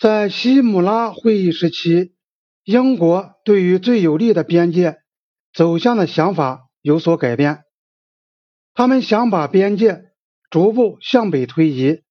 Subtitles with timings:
[0.00, 2.14] 在西姆拉会议时期，
[2.64, 5.02] 英国对于最有利的边界
[5.52, 7.64] 走向的想法有所改变。
[8.72, 10.04] 他们想把边界
[10.48, 12.02] 逐步向北推移。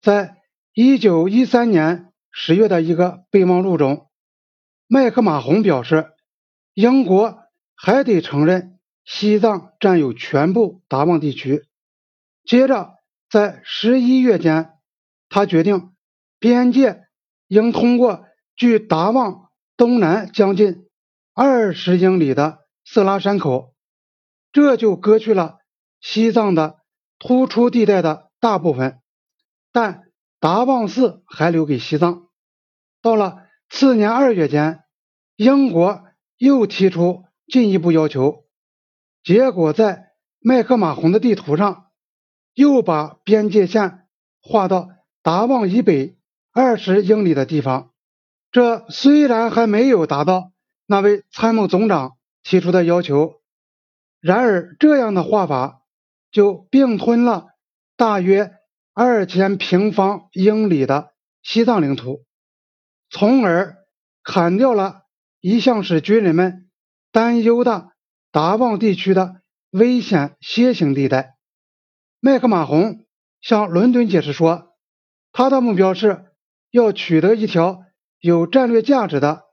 [0.00, 0.38] 在
[0.74, 4.10] 一九一三年十月的一个备忘录中，
[4.88, 6.10] 麦克马洪表示，
[6.74, 7.38] 英国
[7.76, 11.62] 还得承认西藏占有全部达旺地区。
[12.44, 12.94] 接着，
[13.30, 14.72] 在十一月间，
[15.28, 15.92] 他决定
[16.40, 17.04] 边界
[17.52, 18.24] 应通过
[18.56, 20.88] 距达旺东南将近
[21.34, 23.74] 二十英里的色拉山口，
[24.52, 25.58] 这就割去了
[26.00, 26.78] 西藏的
[27.18, 29.00] 突出地带的大部分，
[29.70, 30.04] 但
[30.40, 32.28] 达旺寺还留给西藏。
[33.02, 34.80] 到了次年二月间，
[35.36, 36.04] 英国
[36.38, 38.46] 又提出进一步要求，
[39.22, 41.90] 结果在麦克马洪的地图上。
[42.54, 44.06] 又把边界线
[44.42, 44.90] 划到
[45.22, 46.18] 达旺以北
[46.52, 47.90] 二十英里的地方。
[48.50, 50.52] 这虽然还没有达到
[50.86, 53.40] 那位参谋总长提出的要求，
[54.20, 55.80] 然而这样的画法
[56.30, 57.46] 就并吞了
[57.96, 58.52] 大约
[58.92, 62.24] 二千平方英里的西藏领土，
[63.08, 63.76] 从而
[64.22, 65.02] 砍掉了
[65.40, 66.70] 一向使军人们
[67.10, 67.92] 担忧的
[68.30, 71.36] 达旺地区的危险楔形地带。
[72.20, 73.06] 麦克马洪
[73.40, 74.74] 向伦敦解释说，
[75.32, 76.31] 他的目标是
[76.72, 77.84] 要取得一条
[78.18, 79.44] 有战略价值的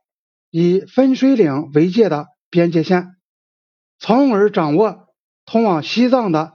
[0.49, 3.15] 以分水岭为界的边界线，
[3.99, 5.09] 从而掌握
[5.45, 6.53] 通往西藏的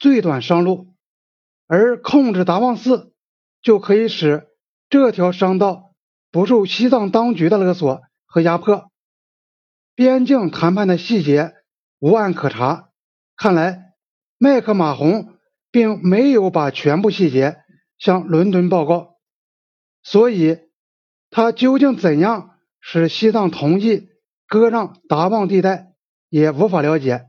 [0.00, 0.96] 最短商路，
[1.68, 3.12] 而控制达旺寺
[3.62, 4.48] 就可以使
[4.90, 5.94] 这条商道
[6.32, 8.90] 不受西藏当局的勒索和压迫。
[9.94, 11.52] 边境谈判的细节
[12.00, 12.88] 无案可查，
[13.36, 13.92] 看来
[14.38, 15.38] 麦克马洪。
[15.70, 17.58] 并没有把全部细节
[17.98, 19.17] 向伦敦报告，
[20.10, 20.60] 所以
[21.28, 24.08] 他究竟怎样使西藏同意
[24.46, 25.92] 割让达旺地带
[26.30, 27.26] 也无法了解。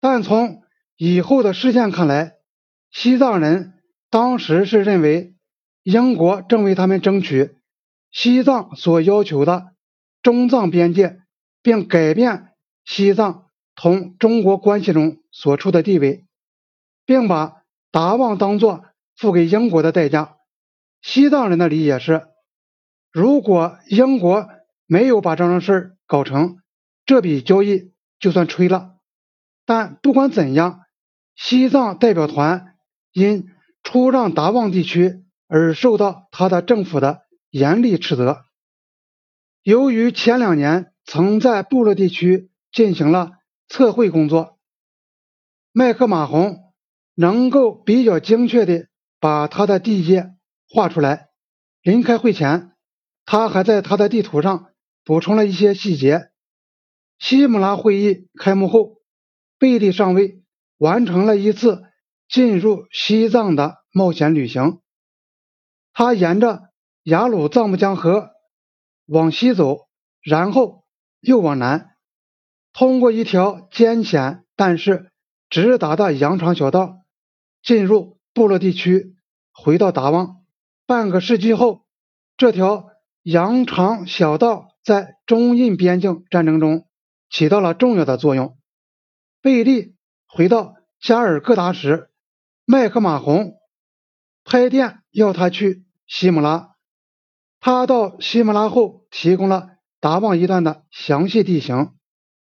[0.00, 0.64] 但从
[0.96, 2.38] 以后的事件看来，
[2.90, 3.74] 西藏人
[4.10, 5.36] 当时是认为
[5.84, 7.54] 英国正为他们争取
[8.10, 9.68] 西藏所要求的
[10.22, 11.20] 中藏边界，
[11.62, 12.48] 并改变
[12.84, 13.46] 西藏
[13.76, 16.26] 同中国关系中所处的地位。
[17.06, 17.62] 并把
[17.92, 18.84] 达旺当作
[19.16, 20.36] 付给英国的代价。
[21.02, 22.26] 西藏人的理解是：
[23.10, 24.48] 如果英国
[24.86, 26.58] 没有把这桩事搞成，
[27.06, 28.96] 这笔交易就算吹了。
[29.64, 30.80] 但不管怎样，
[31.34, 32.74] 西藏代表团
[33.12, 33.48] 因
[33.82, 38.44] 出让达旺地区而受到他的政府的严厉斥责。
[39.62, 43.32] 由于前两年曾在部落地区进行了
[43.68, 44.58] 测绘工作，
[45.72, 46.58] 麦克马洪。
[47.16, 48.86] 能够比较精确的
[49.18, 50.30] 把他的地界
[50.72, 51.28] 画出来。
[51.82, 52.72] 临开会前，
[53.24, 54.70] 他还在他的地图上
[55.04, 56.30] 补充了一些细节。
[57.18, 59.02] 西姆拉会议开幕后，
[59.58, 60.42] 贝利上尉
[60.78, 61.82] 完成了一次
[62.28, 64.80] 进入西藏的冒险旅行。
[65.92, 66.70] 他沿着
[67.02, 68.30] 雅鲁藏布江河
[69.06, 69.88] 往西走，
[70.22, 70.84] 然后
[71.20, 71.90] 又往南，
[72.72, 75.10] 通过一条艰险但是
[75.48, 76.98] 直达的羊肠小道。
[77.62, 79.16] 进入部落地区，
[79.52, 80.39] 回到达旺。
[80.90, 81.84] 半个世纪后，
[82.36, 82.90] 这条
[83.22, 86.88] 羊肠小道在中印边境战争中
[87.30, 88.58] 起到了重要的作用。
[89.40, 89.94] 贝利
[90.26, 92.10] 回到加尔各答时，
[92.64, 93.52] 麦克马洪
[94.42, 96.74] 拍电要他去西姆拉。
[97.60, 99.68] 他到西姆拉后，提供了
[100.00, 101.92] 达旺一段的详细地形，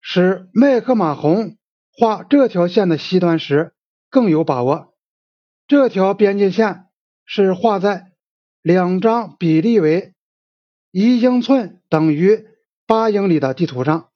[0.00, 1.58] 使麦克马洪
[1.96, 3.76] 画这条线的西端时
[4.10, 4.96] 更有把握。
[5.68, 6.86] 这条边界线
[7.24, 8.10] 是画在
[8.62, 10.14] 两张比例为
[10.90, 12.46] 一英寸等于
[12.86, 14.10] 八英里的地图上。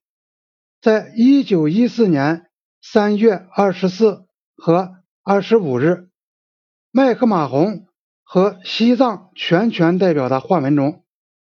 [0.81, 2.49] 在一九一四年
[2.81, 6.09] 三月二十四和二十五日，
[6.93, 7.89] 麦克马洪
[8.23, 11.05] 和西藏全权代表的换文中，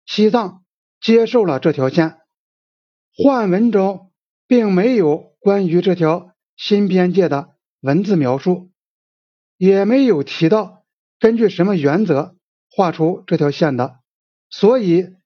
[0.07, 0.65] 西藏
[1.01, 2.19] 接受了这条线。
[3.15, 4.13] 换文中
[4.47, 8.71] 并没有关于这条新边界的文字描述。
[9.59, 10.85] 也没有提到
[11.19, 12.37] 根据什么原则
[12.71, 14.01] 画出这条线的，
[14.51, 15.17] 所以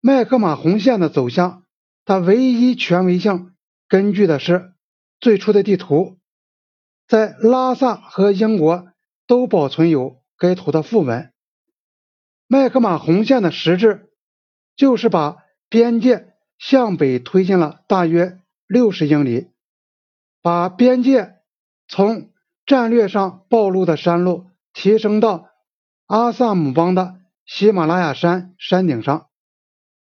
[0.00, 1.64] 麦克马洪线的走向，
[2.04, 3.54] 它唯一权威性
[3.88, 4.72] 根据的是
[5.20, 6.18] 最初的地图，
[7.06, 8.88] 在拉萨和英国
[9.26, 11.32] 都保存有该图的副文。
[12.46, 14.10] 麦克马洪线的实质
[14.76, 15.36] 就是把
[15.68, 19.50] 边界向北推进了大约六十英里，
[20.42, 21.36] 把边界
[21.88, 22.30] 从。
[22.68, 25.50] 战略上暴露的山路提升到
[26.06, 29.28] 阿萨姆邦的喜马拉雅山山顶上。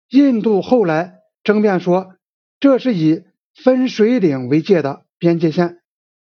[0.08, 2.14] 印度后来争辩说，
[2.60, 3.24] 这是以
[3.54, 5.82] 分水岭为界的边界线，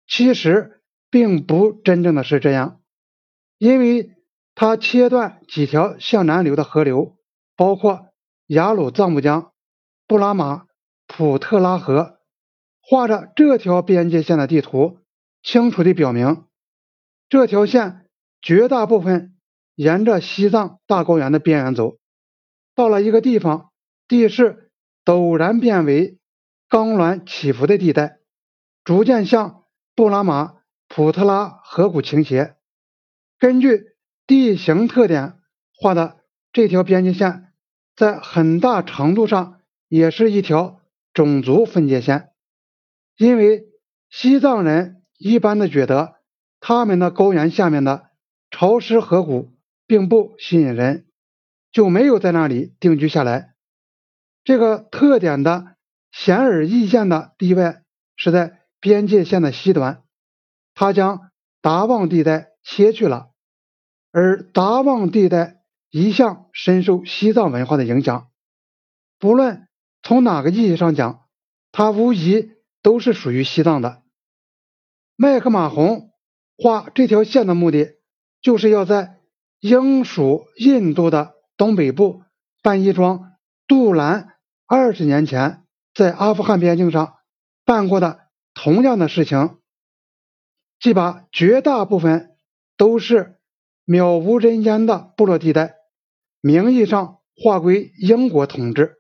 [0.08, 2.82] 其实并不真正的是这样，
[3.58, 4.12] 因为
[4.54, 7.18] 它切断几条向南流的河流，
[7.56, 8.10] 包括
[8.46, 9.52] 雅鲁藏布江、
[10.08, 10.68] 布拉马
[11.08, 12.20] 普特拉河。
[12.88, 15.00] 画着这条边界线的地图，
[15.42, 16.46] 清楚地表明，
[17.30, 18.06] 这条线
[18.44, 19.35] 绝大部分
[19.76, 21.98] 沿着西藏大高原的边缘走，
[22.74, 23.72] 到了一个地方，
[24.08, 24.72] 地势
[25.04, 26.18] 陡然变为
[26.70, 28.18] 刚峦起伏的地带，
[28.84, 29.64] 逐渐向
[29.96, 30.56] 布拉马
[30.88, 32.56] 普特拉河谷倾斜。
[33.38, 33.84] 根据
[34.26, 35.40] 地形特点
[35.78, 36.22] 画的
[36.54, 37.52] 这条边界线，
[37.96, 40.82] 在很大程度上也是一条
[41.14, 42.30] 种族分界线。
[43.18, 43.66] 因为
[44.10, 46.16] 西藏人一般的觉得，
[46.60, 48.10] 他们的高原下面的
[48.50, 49.55] 潮湿河谷
[49.88, 51.06] 并不吸引人，
[51.72, 53.54] 就没有在那里定居下来。
[54.44, 55.76] 这个特点的
[56.12, 57.76] 显而易见的地位
[58.16, 60.04] 是在边界线的西端，
[60.74, 63.32] 它将达旺地带切去了，
[64.12, 68.30] 而达旺地带一向深受西藏文化的影响，
[69.20, 69.68] 不论
[70.04, 71.26] 从哪个意义上讲，
[71.72, 72.54] 它无疑。
[72.86, 74.04] 都是属于西藏的。
[75.16, 76.12] 麦克马洪
[76.56, 77.96] 画这条线的目的，
[78.44, 79.22] 就是要在
[79.60, 82.24] 英属印度的东北部
[82.62, 83.34] 办一桩
[83.68, 84.36] 杜兰
[84.68, 85.64] 二十年前
[85.94, 87.16] 在阿富汗边境上
[87.66, 88.20] 办过的
[88.54, 89.60] 同样的事情，
[90.80, 92.36] 即把绝大部分
[92.78, 93.40] 都是
[93.86, 95.76] 渺无人烟的部落地带，
[96.42, 98.96] 名义上划归英国统治，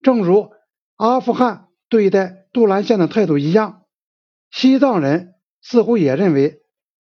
[0.00, 0.50] 正如
[0.96, 2.40] 阿富汗对待。
[2.52, 3.86] 杜兰县的态度一样，
[4.50, 6.60] 西藏人似乎也认为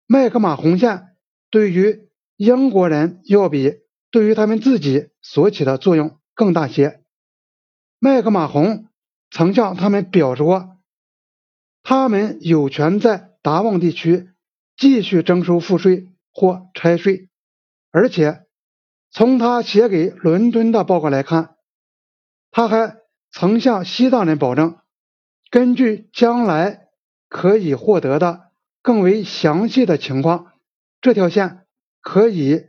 [0.07, 1.09] 麦克马洪线
[1.51, 3.79] 对于英国人要比
[4.11, 7.03] 对于他们自己所起的作用更大些。
[7.99, 8.87] 麦克马洪
[9.31, 10.77] 曾向他们表示过，
[11.83, 14.29] 他们有权在达旺地区
[14.77, 17.29] 继续征收赋税或拆税，
[17.91, 18.45] 而且
[19.11, 21.55] 从他写给伦敦的报告来看，
[22.51, 22.97] 他还
[23.31, 24.77] 曾向西藏人保证。
[25.49, 26.89] 根据将来
[27.29, 28.51] 可以获得的
[28.81, 30.53] 更为详细的情况，
[31.01, 31.64] 这条线
[32.05, 32.67] 可以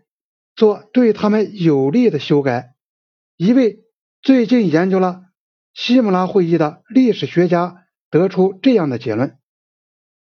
[0.55, 2.75] 做对他们有利的修改。
[3.37, 3.85] 一位
[4.23, 5.25] 最近研究了
[5.75, 9.39] 西姆拉会议的历史学家得出这样的结论：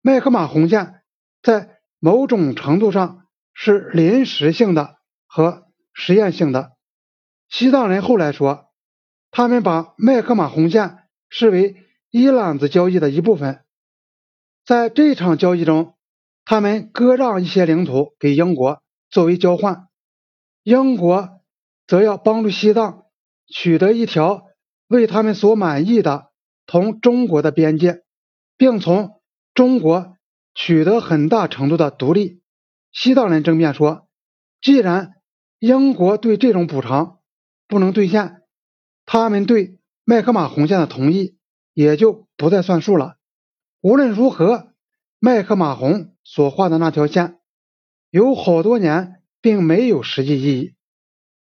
[0.03, 1.03] 麦克马洪线
[1.41, 4.97] 在某种程度上是临时性的
[5.29, 6.73] 和实验性的。
[7.49, 8.73] 西藏人后来说，
[9.31, 10.99] 他们把麦克马洪线
[11.31, 11.76] 视为。
[12.11, 13.62] 一揽子交易的一部分，
[14.64, 15.94] 在这场交易中，
[16.47, 18.82] 他们割让一些领土给英国
[19.16, 19.88] 作为交换，
[20.62, 21.40] 英国
[21.86, 23.04] 则要帮助西藏
[23.46, 24.42] 取得一条
[24.88, 26.32] 为他们所满意的
[26.66, 28.02] 同中国的边界，
[28.58, 29.22] 并从
[29.54, 30.18] 中国
[30.54, 32.42] 取得很大程度的独立。
[32.92, 34.06] 西藏人争辩说，
[34.60, 35.14] 既然
[35.60, 37.20] 英国对这种补偿
[37.66, 38.42] 不能兑现，
[39.06, 41.38] 他们对麦克马洪线的同意。
[41.72, 43.16] 也就不再算数了。
[43.80, 44.72] 无论如何，
[45.18, 47.38] 麦克马洪所画的那条线
[48.16, 50.75] 有好多年并没有实际意义。